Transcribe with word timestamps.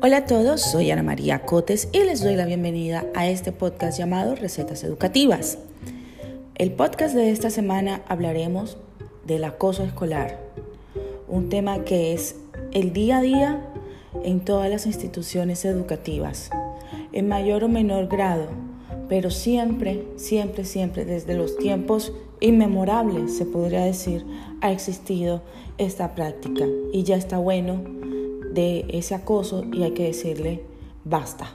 Hola 0.00 0.18
a 0.18 0.26
todos, 0.26 0.60
soy 0.60 0.92
Ana 0.92 1.02
María 1.02 1.40
Cotes 1.40 1.88
y 1.92 1.98
les 1.98 2.22
doy 2.22 2.36
la 2.36 2.46
bienvenida 2.46 3.04
a 3.16 3.28
este 3.28 3.50
podcast 3.50 3.98
llamado 3.98 4.36
Recetas 4.36 4.84
Educativas. 4.84 5.58
El 6.54 6.70
podcast 6.70 7.16
de 7.16 7.32
esta 7.32 7.50
semana 7.50 8.02
hablaremos 8.06 8.76
del 9.26 9.42
acoso 9.42 9.82
escolar, 9.82 10.38
un 11.26 11.48
tema 11.48 11.82
que 11.82 12.12
es 12.12 12.36
el 12.70 12.92
día 12.92 13.18
a 13.18 13.22
día 13.22 13.66
en 14.22 14.38
todas 14.38 14.70
las 14.70 14.86
instituciones 14.86 15.64
educativas, 15.64 16.50
en 17.12 17.26
mayor 17.26 17.64
o 17.64 17.68
menor 17.68 18.06
grado, 18.06 18.46
pero 19.08 19.32
siempre, 19.32 20.06
siempre, 20.14 20.64
siempre, 20.64 21.06
desde 21.06 21.34
los 21.34 21.56
tiempos 21.56 22.12
inmemorables, 22.38 23.36
se 23.36 23.46
podría 23.46 23.82
decir, 23.82 24.24
ha 24.60 24.70
existido 24.70 25.42
esta 25.76 26.14
práctica 26.14 26.66
y 26.92 27.02
ya 27.02 27.16
está 27.16 27.38
bueno 27.38 27.98
ese 28.60 29.14
acoso 29.14 29.64
y 29.72 29.82
hay 29.82 29.92
que 29.92 30.04
decirle 30.04 30.62
basta. 31.04 31.54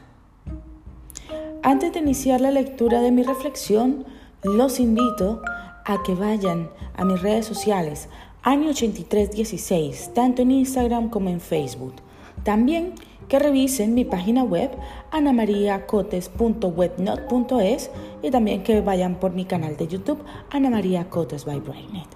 Antes 1.62 1.94
de 1.94 2.00
iniciar 2.00 2.42
la 2.42 2.52
lectura 2.52 3.02
de 3.02 3.12
mi 3.12 3.24
reflexión, 3.24 4.06
los 4.44 4.80
invito 4.80 5.42
a 5.86 6.04
que 6.04 6.16
vayan 6.16 6.70
a 6.96 7.06
mis 7.06 7.22
redes 7.22 7.46
sociales, 7.46 8.10
Ani8316, 8.44 10.14
tanto 10.14 10.42
en 10.42 10.52
Instagram 10.52 11.10
como 11.10 11.30
en 11.30 11.40
Facebook. 11.40 11.94
También 12.44 12.96
que 13.28 13.40
revisen 13.40 13.94
mi 13.94 14.06
página 14.06 14.44
web 14.44 14.72
anamariacotes.webnot.es 15.12 17.92
y 18.22 18.32
también 18.32 18.64
que 18.64 18.80
vayan 18.82 19.16
por 19.16 19.32
mi 19.32 19.46
canal 19.46 19.78
de 19.78 19.88
YouTube 19.88 20.22
Ana 20.52 20.70
María 20.70 21.10
Cotes 21.10 21.46
by 21.46 21.62
Brainet. 21.62 22.10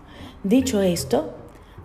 Dicho 0.43 0.81
esto, 0.81 1.33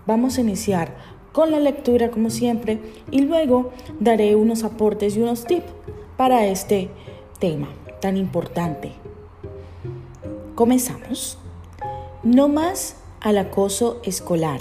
vamos 0.06 0.38
a 0.38 0.40
iniciar 0.40 0.96
con 1.32 1.50
la 1.50 1.60
lectura 1.60 2.10
como 2.10 2.30
siempre 2.30 2.78
y 3.10 3.22
luego 3.22 3.70
daré 4.00 4.36
unos 4.36 4.64
aportes 4.64 5.16
y 5.16 5.20
unos 5.20 5.44
tips 5.44 5.72
para 6.16 6.46
este 6.46 6.90
tema 7.38 7.68
tan 8.00 8.16
importante. 8.16 8.92
Comenzamos. 10.54 11.38
No 12.22 12.48
más 12.48 12.96
al 13.20 13.38
acoso 13.38 14.00
escolar. 14.04 14.60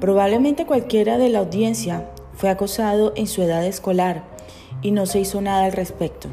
Probablemente 0.00 0.66
cualquiera 0.66 1.16
de 1.16 1.30
la 1.30 1.38
audiencia 1.38 2.10
fue 2.34 2.50
acosado 2.50 3.12
en 3.16 3.26
su 3.26 3.42
edad 3.42 3.64
escolar 3.64 4.24
y 4.82 4.90
no 4.90 5.06
se 5.06 5.20
hizo 5.20 5.40
nada 5.40 5.64
al 5.64 5.72
respecto. 5.72 6.28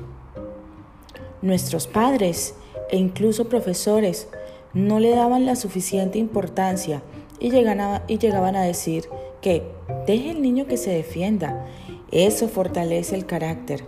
Nuestros 1.41 1.87
padres 1.87 2.55
e 2.89 2.97
incluso 2.97 3.47
profesores 3.47 4.27
no 4.73 4.99
le 4.99 5.11
daban 5.11 5.45
la 5.45 5.55
suficiente 5.55 6.17
importancia 6.19 7.03
y, 7.43 7.49
llegaban 7.49 8.55
a 8.55 8.63
decir 8.63 9.09
que 9.41 9.63
deje 10.07 10.31
el 10.31 10.41
niño 10.41 10.65
que 10.65 10.77
se 10.77 10.91
defienda, 10.91 11.65
eso 12.09 12.47
fortalece 12.47 13.15
el 13.15 13.25
carácter. 13.25 13.83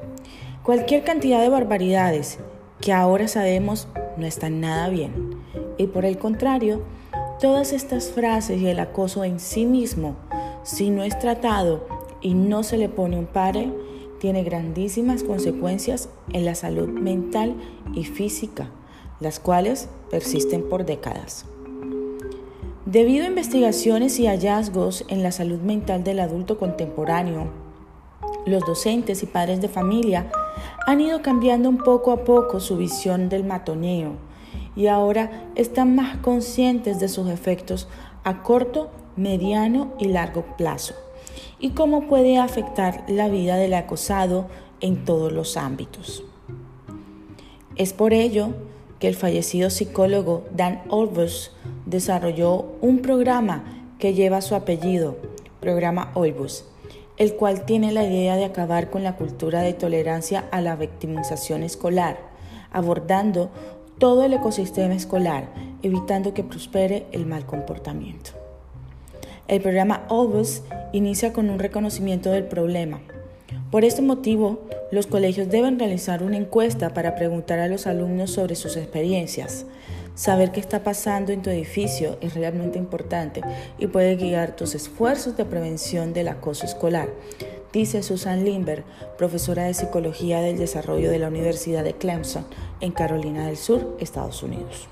Cualquier 0.62 1.03
cantidad 1.03 1.42
de 1.42 1.50
barbaridades 1.50 2.39
que 2.81 2.92
ahora 2.92 3.30
sabemos 3.30 3.88
no 4.17 4.25
están 4.25 4.59
nada 4.59 4.89
bien. 4.89 5.39
Y 5.78 5.88
por 5.88 6.03
el 6.03 6.17
contrario, 6.17 6.81
todas 7.39 7.72
estas 7.72 8.09
frases 8.12 8.62
y 8.62 8.67
el 8.67 8.80
acoso 8.80 9.23
en 9.23 9.39
sí 9.39 9.66
mismo, 9.66 10.17
si 10.64 10.90
no 10.90 11.03
es 11.03 11.17
tratado 11.17 11.88
y 12.22 12.34
no 12.34 12.64
se 12.64 12.78
le 12.78 12.90
pone 12.90 13.17
un 13.17 13.25
pare, 13.25 13.72
tiene 14.19 14.44
grandísimas 14.44 15.23
consecuencias 15.23 16.09
en 16.34 16.44
la 16.44 16.56
salud 16.56 16.90
mental 16.90 17.56
y 17.94 18.03
física, 18.03 18.69
las 19.22 19.40
cuales 19.40 19.88
persisten 20.09 20.67
por 20.67 20.86
décadas. 20.86 21.45
Debido 22.95 23.25
a 23.25 23.27
investigaciones 23.27 24.21
y 24.21 24.27
hallazgos 24.27 25.03
en 25.09 25.21
la 25.21 25.33
salud 25.33 25.59
mental 25.59 26.05
del 26.05 26.21
adulto 26.21 26.57
contemporáneo, 26.57 27.49
los 28.45 28.65
docentes 28.65 29.21
y 29.21 29.25
padres 29.25 29.59
de 29.59 29.67
familia 29.67 30.31
han 30.88 31.01
ido 31.01 31.22
cambiando 31.22 31.67
un 31.67 31.78
poco 31.78 32.13
a 32.13 32.23
poco 32.23 32.61
su 32.61 32.78
visión 32.78 33.28
del 33.28 33.44
matoneo 33.44 34.13
y 34.78 34.88
ahora 34.88 35.44
están 35.55 35.94
más 35.94 36.19
conscientes 36.19 37.01
de 37.01 37.09
sus 37.09 37.28
efectos 37.28 37.89
a 38.23 38.44
corto, 38.44 38.91
mediano 39.17 39.91
y 40.00 40.05
largo 40.05 40.45
plazo 40.55 40.95
y 41.59 41.72
cómo 41.72 42.07
puede 42.07 42.38
afectar 42.38 43.03
la 43.09 43.28
vida 43.28 43.57
del 43.57 43.73
acosado 43.73 44.47
en 44.79 45.03
todos 45.03 45.34
los 45.34 45.57
ámbitos. 45.57 46.23
Es 47.75 47.91
por 47.91 48.13
ello 48.13 48.53
que 49.00 49.09
el 49.09 49.16
fallecido 49.16 49.69
psicólogo 49.69 50.45
Dan 50.55 50.81
Olbus 50.88 51.51
desarrolló 51.95 52.66
un 52.81 53.00
programa 53.00 53.63
que 54.00 54.13
lleva 54.13 54.41
su 54.41 54.53
apellido, 54.53 55.16
programa 55.61 56.11
Olbus, 56.13 56.66
el 57.17 57.35
cual 57.35 57.66
tiene 57.66 57.94
la 57.94 58.03
idea 58.03 58.35
de 58.35 58.44
acabar 58.44 58.89
con 58.89 59.03
la 59.03 59.16
cultura 59.16 59.61
de 59.61 59.73
tolerancia 59.73 60.45
a 60.51 60.59
la 60.59 60.75
victimización 60.75 61.63
escolar, 61.63 62.17
abordando 62.72 63.50
todo 63.97 64.23
el 64.23 64.34
ecosistema 64.34 64.94
escolar, 64.94 65.47
evitando 65.84 66.34
que 66.34 66.44
prospere 66.44 67.05
el 67.13 67.25
mal 67.25 67.45
comportamiento. 67.45 68.31
El 69.47 69.61
programa 69.61 70.03
Olbus 70.09 70.63
inicia 70.91 71.31
con 71.31 71.50
un 71.50 71.59
reconocimiento 71.59 72.29
del 72.31 72.44
problema, 72.44 73.00
por 73.75 73.84
este 73.84 74.01
motivo, 74.01 74.61
los 74.89 75.05
colegios 75.05 75.50
deben 75.50 75.79
realizar 75.79 76.23
una 76.23 76.38
encuesta 76.38 76.94
para 76.94 77.16
preguntar 77.16 77.59
a 77.59 77.67
los 77.67 77.88
alumnos 77.88 78.31
sobre 78.31 78.55
sus 78.55 78.78
experiencias. 78.78 79.66
Saber 80.16 80.53
qué 80.53 80.62
está 80.62 80.81
pasando 80.81 81.34
en 81.34 81.42
tu 81.42 81.50
edificio 81.50 82.18
es 82.22 82.36
realmente 82.36 82.80
importante 82.80 83.42
y 83.78 83.88
puede 83.88 84.16
guiar 84.16 84.56
tus 84.56 84.74
esfuerzos 84.74 85.36
de 85.36 85.44
prevención 85.44 86.14
del 86.14 86.30
acoso 86.30 86.66
escolar, 86.66 87.09
dice 87.74 88.02
Susan 88.02 88.46
Lindberg, 88.46 88.86
profesora 89.18 89.66
de 89.66 89.74
Psicología 89.74 90.40
del 90.40 90.58
Desarrollo 90.58 91.12
de 91.12 91.20
la 91.20 91.28
Universidad 91.28 91.84
de 91.84 91.96
Clemson, 91.96 92.46
en 92.80 92.94
Carolina 92.94 93.48
del 93.48 93.58
Sur, 93.58 93.98
Estados 94.00 94.42
Unidos. 94.42 94.88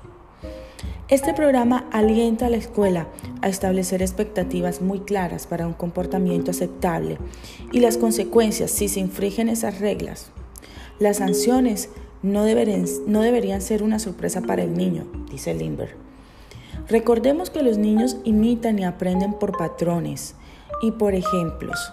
Este 1.08 1.32
programa 1.32 1.88
alienta 1.90 2.46
a 2.46 2.50
la 2.50 2.56
escuela 2.58 3.08
a 3.40 3.48
establecer 3.48 4.02
expectativas 4.02 4.82
muy 4.82 5.00
claras 5.00 5.46
para 5.46 5.66
un 5.66 5.72
comportamiento 5.72 6.50
aceptable 6.50 7.18
y 7.72 7.80
las 7.80 7.96
consecuencias 7.96 8.70
si 8.70 8.88
se 8.88 9.00
infringen 9.00 9.48
esas 9.48 9.80
reglas. 9.80 10.30
Las 10.98 11.16
sanciones 11.16 11.88
no 12.24 12.42
deberían, 12.44 12.86
no 13.06 13.20
deberían 13.20 13.60
ser 13.60 13.82
una 13.82 13.98
sorpresa 13.98 14.40
para 14.40 14.62
el 14.62 14.74
niño, 14.74 15.04
dice 15.30 15.52
Lindbergh. 15.52 15.94
Recordemos 16.88 17.50
que 17.50 17.62
los 17.62 17.76
niños 17.76 18.16
imitan 18.24 18.78
y 18.78 18.84
aprenden 18.84 19.34
por 19.34 19.56
patrones 19.56 20.34
y 20.80 20.92
por 20.92 21.14
ejemplos. 21.14 21.92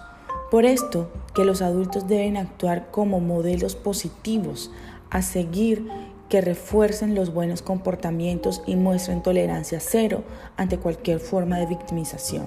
Por 0.50 0.64
esto 0.66 1.12
que 1.36 1.44
los 1.44 1.62
adultos 1.62 2.08
deben 2.08 2.38
actuar 2.38 2.92
como 2.92 3.20
modelos 3.20 3.76
positivos 3.76 4.72
a 5.10 5.22
seguir 5.22 5.88
que 6.30 6.40
refuercen 6.40 7.14
los 7.14 7.34
buenos 7.34 7.62
comportamientos 7.62 8.64
y 8.66 8.78
muestren 8.78 9.22
tolerancia 9.22 9.82
cero 9.82 10.24
ante 10.56 10.78
cualquier 10.78 11.20
forma 11.20 11.60
de 11.60 11.66
victimización. 11.66 12.46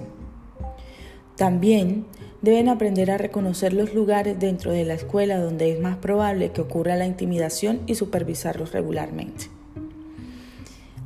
También 1.37 2.06
deben 2.44 2.69
aprender 2.69 3.10
a 3.10 3.16
reconocer 3.16 3.72
los 3.72 3.94
lugares 3.94 4.38
dentro 4.38 4.71
de 4.71 4.84
la 4.84 4.93
escuela 4.93 5.38
donde 5.38 5.72
es 5.72 5.81
más 5.81 5.97
probable 5.97 6.53
que 6.53 6.60
ocurra 6.60 6.94
la 6.94 7.06
intimidación 7.06 7.81
y 7.87 7.94
supervisarlos 7.94 8.72
regularmente. 8.72 9.47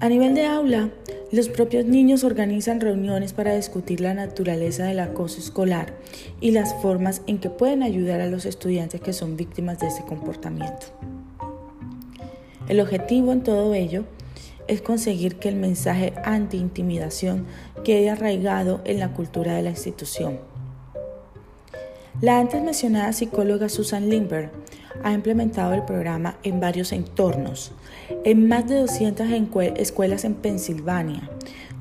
A 0.00 0.08
nivel 0.08 0.34
de 0.34 0.46
aula, 0.46 0.90
los 1.30 1.48
propios 1.48 1.84
niños 1.84 2.24
organizan 2.24 2.80
reuniones 2.80 3.32
para 3.32 3.54
discutir 3.54 4.00
la 4.00 4.14
naturaleza 4.14 4.84
del 4.86 4.98
acoso 4.98 5.38
escolar 5.38 5.94
y 6.40 6.50
las 6.50 6.74
formas 6.82 7.22
en 7.28 7.38
que 7.38 7.50
pueden 7.50 7.84
ayudar 7.84 8.20
a 8.20 8.26
los 8.26 8.44
estudiantes 8.44 9.00
que 9.00 9.12
son 9.12 9.36
víctimas 9.36 9.78
de 9.78 9.88
ese 9.88 10.02
comportamiento. 10.02 10.86
El 12.68 12.80
objetivo 12.80 13.32
en 13.32 13.42
todo 13.42 13.74
ello 13.74 14.04
es 14.66 14.82
conseguir 14.82 15.36
que 15.36 15.48
el 15.48 15.56
mensaje 15.56 16.14
anti-intimidación 16.24 17.46
quede 17.84 18.10
arraigado 18.10 18.80
en 18.84 18.98
la 18.98 19.12
cultura 19.12 19.54
de 19.54 19.62
la 19.62 19.70
institución. 19.70 20.57
La 22.20 22.40
antes 22.40 22.60
mencionada 22.64 23.12
psicóloga 23.12 23.68
Susan 23.68 24.10
Lindbergh 24.10 24.50
ha 25.04 25.12
implementado 25.12 25.72
el 25.74 25.84
programa 25.84 26.36
en 26.42 26.58
varios 26.58 26.90
entornos, 26.90 27.70
en 28.24 28.48
más 28.48 28.68
de 28.68 28.80
200 28.80 29.28
escuelas 29.76 30.24
en 30.24 30.34
Pensilvania, 30.34 31.30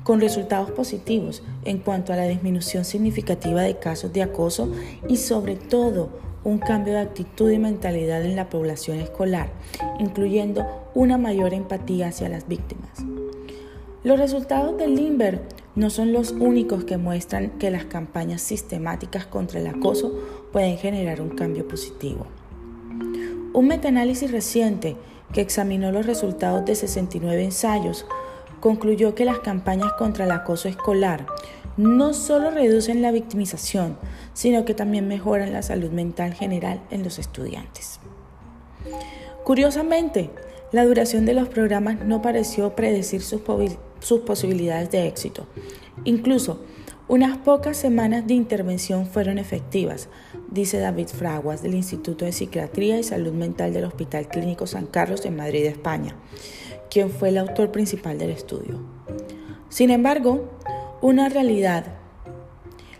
con 0.04 0.20
resultados 0.20 0.70
positivos 0.70 1.42
en 1.64 1.78
cuanto 1.78 2.12
a 2.12 2.16
la 2.16 2.28
disminución 2.28 2.84
significativa 2.84 3.62
de 3.62 3.80
casos 3.80 4.12
de 4.12 4.22
acoso 4.22 4.72
y 5.08 5.16
sobre 5.16 5.56
todo 5.56 6.10
un 6.44 6.58
cambio 6.58 6.92
de 6.92 7.00
actitud 7.00 7.50
y 7.50 7.58
mentalidad 7.58 8.24
en 8.24 8.36
la 8.36 8.48
población 8.48 9.00
escolar, 9.00 9.50
incluyendo 9.98 10.64
una 10.94 11.18
mayor 11.18 11.52
empatía 11.52 12.08
hacia 12.08 12.28
las 12.28 12.46
víctimas. 12.46 13.04
Los 14.04 14.20
resultados 14.20 14.78
del 14.78 14.94
Limber 14.94 15.40
no 15.78 15.90
son 15.90 16.12
los 16.12 16.32
únicos 16.32 16.82
que 16.82 16.96
muestran 16.96 17.50
que 17.50 17.70
las 17.70 17.84
campañas 17.84 18.42
sistemáticas 18.42 19.26
contra 19.26 19.60
el 19.60 19.68
acoso 19.68 20.12
pueden 20.52 20.76
generar 20.76 21.20
un 21.20 21.30
cambio 21.30 21.68
positivo. 21.68 22.26
Un 23.52 23.68
metaanálisis 23.68 24.32
reciente 24.32 24.96
que 25.32 25.40
examinó 25.40 25.92
los 25.92 26.04
resultados 26.04 26.64
de 26.64 26.74
69 26.74 27.44
ensayos 27.44 28.06
concluyó 28.58 29.14
que 29.14 29.24
las 29.24 29.38
campañas 29.38 29.92
contra 29.92 30.24
el 30.24 30.32
acoso 30.32 30.68
escolar 30.68 31.26
no 31.76 32.12
solo 32.12 32.50
reducen 32.50 33.00
la 33.00 33.12
victimización, 33.12 33.96
sino 34.34 34.64
que 34.64 34.74
también 34.74 35.06
mejoran 35.06 35.52
la 35.52 35.62
salud 35.62 35.92
mental 35.92 36.34
general 36.34 36.80
en 36.90 37.04
los 37.04 37.20
estudiantes. 37.20 38.00
Curiosamente, 39.44 40.30
la 40.72 40.84
duración 40.84 41.24
de 41.24 41.34
los 41.34 41.48
programas 41.48 42.04
no 42.04 42.20
pareció 42.20 42.74
predecir 42.74 43.22
sus, 43.22 43.42
posibilidades 44.24 44.90
de 44.90 45.06
éxito. 45.06 45.46
Incluso, 46.04 46.60
unas 47.08 47.38
pocas 47.38 47.78
semanas 47.78 48.26
de 48.26 48.34
intervención 48.34 49.06
fueron 49.06 49.38
efectivas, 49.38 50.10
dice 50.50 50.78
David 50.78 51.08
Fraguas 51.08 51.62
del 51.62 51.74
Instituto 51.74 52.26
de 52.26 52.32
Psiquiatría 52.32 52.98
y 52.98 53.02
Salud 53.02 53.32
Mental 53.32 53.72
del 53.72 53.84
Hospital 53.84 54.28
Clínico 54.28 54.66
San 54.66 54.86
Carlos 54.86 55.24
en 55.24 55.34
Madrid, 55.36 55.64
España, 55.64 56.16
quien 56.90 57.08
fue 57.08 57.30
el 57.30 57.38
autor 57.38 57.72
principal 57.72 58.18
del 58.18 58.30
estudio. 58.30 58.80
Sin 59.70 59.90
embargo, 59.90 60.50
una 61.00 61.30
realidad, 61.30 61.86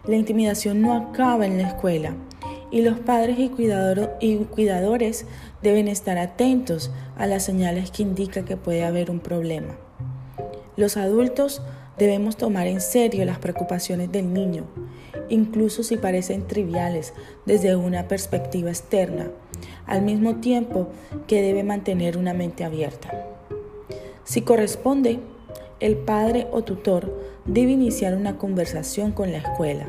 la 0.06 0.16
intimidación 0.16 0.80
no 0.80 0.94
acaba 0.94 1.44
en 1.44 1.58
la 1.58 1.68
escuela 1.68 2.14
y 2.70 2.80
los 2.80 2.98
padres 2.98 3.38
y, 3.38 3.50
y 4.20 4.36
cuidadores 4.44 5.26
deben 5.62 5.86
estar 5.86 6.16
atentos 6.16 6.90
a 7.18 7.26
las 7.26 7.44
señales 7.44 7.90
que 7.90 8.04
indican 8.04 8.44
que 8.44 8.56
puede 8.56 8.84
haber 8.84 9.10
un 9.10 9.20
problema. 9.20 9.76
Los 10.78 10.96
adultos 10.96 11.60
debemos 11.98 12.36
tomar 12.36 12.68
en 12.68 12.80
serio 12.80 13.24
las 13.24 13.40
preocupaciones 13.40 14.12
del 14.12 14.32
niño, 14.32 14.62
incluso 15.28 15.82
si 15.82 15.96
parecen 15.96 16.46
triviales 16.46 17.14
desde 17.46 17.74
una 17.74 18.06
perspectiva 18.06 18.70
externa, 18.70 19.28
al 19.86 20.02
mismo 20.02 20.36
tiempo 20.36 20.86
que 21.26 21.42
debe 21.42 21.64
mantener 21.64 22.16
una 22.16 22.32
mente 22.32 22.62
abierta. 22.62 23.10
Si 24.22 24.42
corresponde, 24.42 25.18
el 25.80 25.96
padre 25.96 26.46
o 26.52 26.62
tutor 26.62 27.12
debe 27.44 27.72
iniciar 27.72 28.14
una 28.14 28.38
conversación 28.38 29.10
con 29.10 29.32
la 29.32 29.38
escuela, 29.38 29.88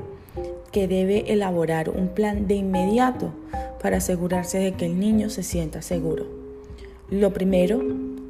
que 0.71 0.87
debe 0.87 1.31
elaborar 1.31 1.91
un 1.91 2.07
plan 2.07 2.47
de 2.47 2.55
inmediato 2.55 3.31
para 3.79 3.97
asegurarse 3.97 4.57
de 4.57 4.71
que 4.71 4.87
el 4.87 4.99
niño 4.99 5.29
se 5.29 5.43
sienta 5.43 5.83
seguro. 5.83 6.25
Lo 7.11 7.31
primero 7.31 7.79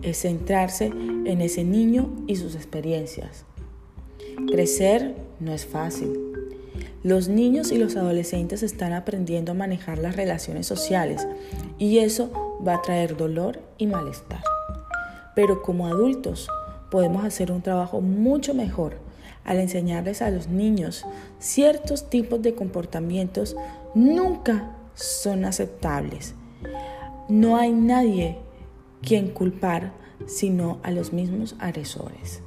es 0.02 0.22
centrarse 0.22 0.88
en 0.88 1.42
ese 1.42 1.64
niño 1.64 2.10
y 2.28 2.36
sus 2.36 2.56
experiencias. 2.56 3.46
Crecer 4.48 5.16
no 5.40 5.54
es 5.54 5.66
fácil. 5.66 6.18
Los 7.04 7.30
niños 7.30 7.72
y 7.72 7.78
los 7.78 7.96
adolescentes 7.96 8.62
están 8.64 8.94
aprendiendo 8.94 9.52
a 9.52 9.56
manejar 9.56 9.98
las 10.00 10.16
relaciones 10.16 10.68
sociales 10.68 11.28
y 11.78 12.00
eso 12.00 12.58
va 12.66 12.76
a 12.76 12.82
traer 12.82 13.16
dolor 13.16 13.62
y 13.78 13.88
malestar. 13.88 14.42
Pero 15.36 15.62
como 15.62 15.88
adultos 15.88 16.50
podemos 16.92 17.24
hacer 17.24 17.52
un 17.52 17.62
trabajo 17.62 18.02
mucho 18.02 18.54
mejor 18.54 18.98
al 19.46 19.60
enseñarles 19.60 20.22
a 20.22 20.30
los 20.30 20.48
niños 20.48 21.06
ciertos 21.40 22.10
tipos 22.10 22.42
de 22.42 22.54
comportamientos 22.54 23.56
nunca 23.96 24.76
son 24.94 25.46
aceptables. 25.46 26.36
No 27.30 27.58
hay 27.58 27.72
nadie 27.72 28.38
quien 29.02 29.30
culpar 29.30 29.94
sino 30.26 30.80
a 30.84 30.92
los 30.92 31.14
mismos 31.14 31.56
agresores. 31.60 32.42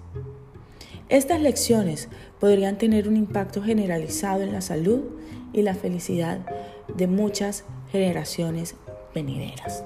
Estas 1.09 1.41
lecciones 1.41 2.09
podrían 2.41 2.79
tener 2.79 3.09
un 3.09 3.17
impacto 3.17 3.63
generalizado 3.63 4.43
en 4.43 4.53
la 4.53 4.61
salud 4.61 5.01
y 5.53 5.63
la 5.63 5.75
felicidad 5.75 6.47
de 6.97 7.07
muchas 7.07 7.65
generaciones 7.91 8.77
venideras. 9.15 9.85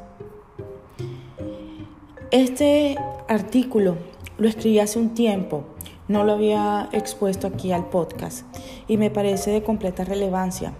Este 2.30 2.96
artículo 3.28 3.96
lo 4.38 4.48
escribí 4.48 4.78
hace 4.78 4.98
un 4.98 5.14
tiempo, 5.14 5.64
no 6.08 6.24
lo 6.24 6.32
había 6.32 6.88
expuesto 6.92 7.46
aquí 7.46 7.72
al 7.72 7.88
podcast 7.88 8.44
y 8.86 8.96
me 8.96 9.10
parece 9.10 9.50
de 9.50 9.62
completa 9.62 10.04
relevancia 10.04 10.74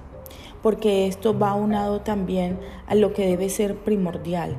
porque 0.67 1.06
esto 1.06 1.38
va 1.38 1.55
unado 1.55 2.00
también 2.00 2.59
a 2.88 2.97
lo 2.97 3.12
que 3.12 3.25
debe 3.25 3.49
ser 3.50 3.77
primordial, 3.77 4.56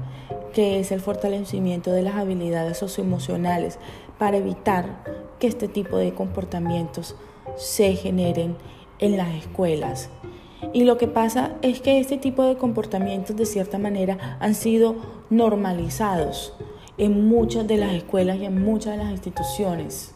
que 0.57 0.79
es 0.79 0.91
el 0.91 1.01
fortalecimiento 1.01 1.91
de 1.91 2.01
las 2.01 2.15
habilidades 2.15 2.79
socioemocionales 2.79 3.77
para 4.17 4.37
evitar 4.37 5.03
que 5.37 5.45
este 5.45 5.67
tipo 5.67 5.97
de 5.97 6.15
comportamientos 6.15 7.15
se 7.57 7.93
generen 7.93 8.55
en 8.97 9.17
las 9.17 9.35
escuelas. 9.35 10.09
Y 10.73 10.85
lo 10.85 10.97
que 10.97 11.07
pasa 11.07 11.51
es 11.61 11.79
que 11.79 11.99
este 11.99 12.17
tipo 12.17 12.41
de 12.41 12.57
comportamientos 12.57 13.35
de 13.35 13.45
cierta 13.45 13.77
manera 13.77 14.39
han 14.39 14.55
sido 14.55 14.95
normalizados 15.29 16.55
en 16.97 17.27
muchas 17.27 17.67
de 17.67 17.77
las 17.77 17.93
escuelas 17.93 18.37
y 18.37 18.45
en 18.45 18.59
muchas 18.59 18.97
de 18.97 19.03
las 19.03 19.11
instituciones. 19.11 20.15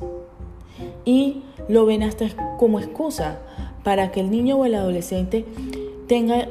Y 1.05 1.43
lo 1.67 1.85
ven 1.85 2.01
hasta 2.01 2.57
como 2.57 2.79
excusa 2.79 3.41
para 3.83 4.11
que 4.11 4.21
el 4.21 4.31
niño 4.31 4.57
o 4.57 4.65
el 4.65 4.73
adolescente 4.73 5.45
tenga 6.07 6.47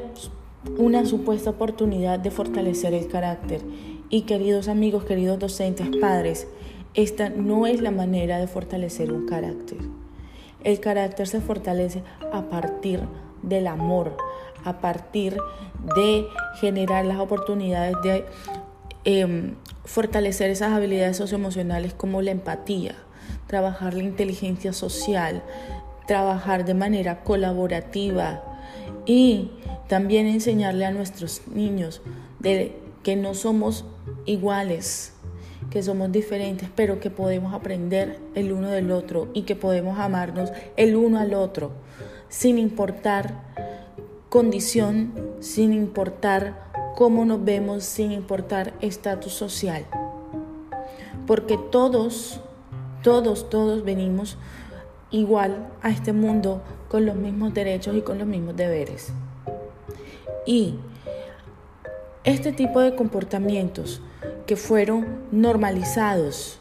una 0.77 1.05
supuesta 1.05 1.49
oportunidad 1.49 2.19
de 2.19 2.31
fortalecer 2.31 2.93
el 2.93 3.07
carácter. 3.07 3.61
Y 4.09 4.23
queridos 4.23 4.67
amigos, 4.67 5.05
queridos 5.05 5.39
docentes, 5.39 5.87
padres, 5.99 6.47
esta 6.93 7.29
no 7.29 7.67
es 7.67 7.81
la 7.81 7.91
manera 7.91 8.39
de 8.39 8.47
fortalecer 8.47 9.11
un 9.11 9.25
carácter. 9.25 9.77
El 10.63 10.79
carácter 10.79 11.27
se 11.27 11.41
fortalece 11.41 12.03
a 12.31 12.49
partir 12.49 13.01
del 13.41 13.67
amor, 13.67 14.15
a 14.63 14.79
partir 14.79 15.37
de 15.95 16.25
generar 16.59 17.05
las 17.05 17.19
oportunidades 17.19 17.95
de 18.03 18.25
Em, 19.03 19.55
fortalecer 19.83 20.51
esas 20.51 20.73
habilidades 20.73 21.17
socioemocionales 21.17 21.95
como 21.95 22.21
la 22.21 22.29
empatía, 22.29 22.93
trabajar 23.47 23.95
la 23.95 24.03
inteligencia 24.03 24.73
social, 24.73 25.41
trabajar 26.05 26.65
de 26.65 26.75
manera 26.75 27.23
colaborativa 27.23 28.43
y 29.07 29.49
también 29.91 30.25
enseñarle 30.25 30.85
a 30.85 30.91
nuestros 30.91 31.41
niños 31.53 32.01
de 32.39 32.77
que 33.03 33.17
no 33.17 33.33
somos 33.33 33.83
iguales, 34.23 35.11
que 35.69 35.83
somos 35.83 36.13
diferentes, 36.13 36.69
pero 36.73 37.01
que 37.01 37.09
podemos 37.09 37.53
aprender 37.53 38.17
el 38.33 38.53
uno 38.53 38.69
del 38.69 38.89
otro 38.93 39.27
y 39.33 39.41
que 39.41 39.57
podemos 39.57 39.99
amarnos 39.99 40.53
el 40.77 40.95
uno 40.95 41.19
al 41.19 41.33
otro, 41.33 41.73
sin 42.29 42.57
importar 42.57 43.43
condición, 44.29 45.11
sin 45.41 45.73
importar 45.73 46.71
cómo 46.95 47.25
nos 47.25 47.43
vemos 47.43 47.83
sin 47.83 48.13
importar 48.13 48.71
estatus 48.79 49.33
social. 49.33 49.85
Porque 51.27 51.59
todos, 51.69 52.39
todos, 53.03 53.49
todos 53.49 53.83
venimos 53.83 54.37
igual 55.09 55.67
a 55.81 55.89
este 55.89 56.13
mundo 56.13 56.61
con 56.87 57.05
los 57.05 57.17
mismos 57.17 57.53
derechos 57.53 57.93
y 57.97 58.01
con 58.03 58.19
los 58.19 58.27
mismos 58.27 58.55
deberes. 58.55 59.11
Y 60.45 60.75
este 62.23 62.51
tipo 62.51 62.81
de 62.81 62.95
comportamientos 62.95 64.01
que 64.45 64.55
fueron 64.55 65.23
normalizados 65.31 66.59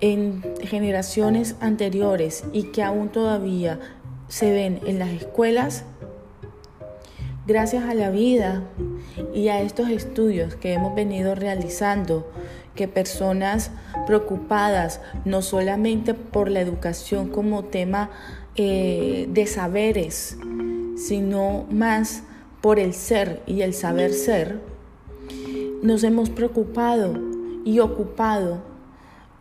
en 0.00 0.42
generaciones 0.62 1.56
anteriores 1.60 2.44
y 2.52 2.64
que 2.64 2.82
aún 2.82 3.08
todavía 3.08 3.80
se 4.28 4.52
ven 4.52 4.80
en 4.86 4.98
las 4.98 5.10
escuelas, 5.10 5.84
gracias 7.46 7.84
a 7.84 7.94
la 7.94 8.10
vida 8.10 8.64
y 9.32 9.48
a 9.48 9.60
estos 9.60 9.88
estudios 9.90 10.56
que 10.56 10.72
hemos 10.72 10.94
venido 10.94 11.34
realizando, 11.34 12.30
que 12.74 12.88
personas 12.88 13.70
preocupadas 14.06 15.00
no 15.24 15.42
solamente 15.42 16.12
por 16.14 16.50
la 16.50 16.60
educación 16.60 17.28
como 17.28 17.64
tema 17.64 18.10
eh, 18.56 19.26
de 19.30 19.46
saberes, 19.46 20.36
sino 20.96 21.66
más 21.70 22.24
por 22.64 22.78
el 22.78 22.94
ser 22.94 23.42
y 23.44 23.60
el 23.60 23.74
saber 23.74 24.14
ser, 24.14 24.58
nos 25.82 26.02
hemos 26.02 26.30
preocupado 26.30 27.12
y 27.62 27.80
ocupado 27.80 28.62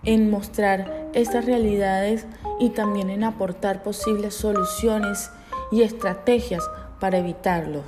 en 0.04 0.30
mostrar 0.30 1.08
estas 1.14 1.46
realidades 1.46 2.26
y 2.60 2.72
también 2.72 3.10
en 3.10 3.24
aportar 3.24 3.82
posibles 3.82 4.34
soluciones 4.34 5.32
y 5.72 5.84
estrategias 5.84 6.70
para 7.00 7.20
evitarlos. 7.20 7.86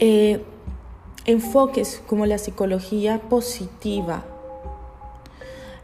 Eh, 0.00 0.42
enfoques 1.24 2.02
como 2.08 2.26
la 2.26 2.38
psicología 2.38 3.20
positiva, 3.20 4.24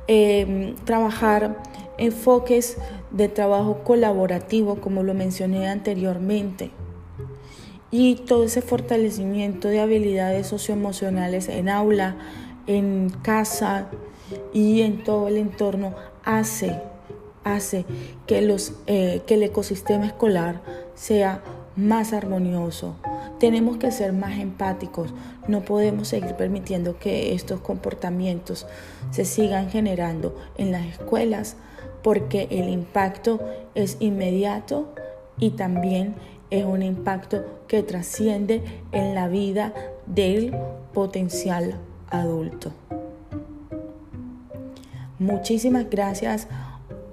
eh, 0.09 0.75
trabajar 0.83 1.63
enfoques 1.99 2.79
de 3.13 3.29
trabajo 3.29 3.85
colaborativo 3.85 4.81
como 4.81 5.05
lo 5.05 5.15
mencioné 5.15 5.69
anteriormente 5.69 6.73
y 7.91 8.17
todo 8.17 8.45
ese 8.45 8.63
fortalecimiento 8.63 9.69
de 9.69 9.81
habilidades 9.81 10.47
socioemocionales 10.47 11.49
en 11.49 11.69
aula, 11.69 12.17
en 12.67 13.11
casa 13.23 13.89
y 14.53 14.83
en 14.83 15.03
todo 15.03 15.29
el 15.29 15.37
entorno 15.37 15.95
hace, 16.25 16.81
hace 17.43 17.85
que, 18.27 18.43
los, 18.43 18.75
eh, 18.87 19.23
que 19.27 19.35
el 19.35 19.43
ecosistema 19.43 20.07
escolar 20.07 20.61
sea 20.95 21.43
más 21.77 22.13
armonioso, 22.13 22.97
tenemos 23.39 23.79
que 23.79 23.91
ser 23.91 24.13
más 24.13 24.39
empáticos. 24.39 25.13
No 25.49 25.63
podemos 25.63 26.09
seguir 26.09 26.35
permitiendo 26.35 26.99
que 26.99 27.35
estos 27.35 27.61
comportamientos 27.61 28.67
se 29.11 29.25
sigan 29.25 29.71
generando 29.71 30.37
en 30.59 30.73
las 30.73 30.87
escuelas 30.87 31.57
porque 32.03 32.49
el 32.51 32.69
impacto 32.69 33.41
es 33.75 33.97
inmediato 34.01 34.95
y 35.39 35.51
también 35.51 36.15
es 36.51 36.65
un 36.65 36.83
impacto 36.83 37.45
que 37.69 37.83
trasciende 37.83 38.63
en 38.93 39.15
la 39.15 39.29
vida 39.29 39.73
del 40.07 40.55
potencial 40.93 41.75
adulto. 42.11 42.73
Muchísimas 45.19 45.89
gracias. 45.89 46.49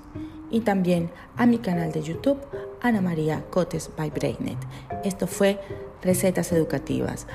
y 0.51 0.61
también 0.61 1.11
a 1.37 1.45
mi 1.45 1.59
canal 1.59 1.91
de 1.91 2.01
YouTube, 2.01 2.39
Ana 2.81 3.01
María 3.01 3.45
Cotes 3.49 3.91
by 3.95 4.09
Brainet. 4.09 4.57
Esto 5.03 5.27
fue 5.27 5.59
Recetas 6.01 6.51
Educativas. 6.51 7.27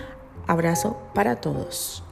Abrazo 0.46 0.98
para 1.14 1.36
todos. 1.36 2.03